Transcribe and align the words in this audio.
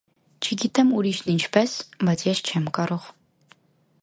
-Չգիտեմ 0.45 0.89
ուրիշն 1.01 1.29
ինչպես, 1.35 1.77
բայց 2.07 2.27
ես 2.31 2.45
չեմ 2.49 2.69
կարող: 2.79 3.07